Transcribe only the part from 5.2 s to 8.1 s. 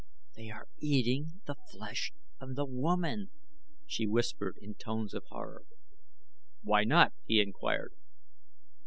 horror. "Why not?" he inquired.